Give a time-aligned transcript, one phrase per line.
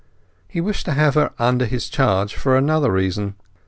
[0.47, 3.35] He wished to have her under his charge for another reason.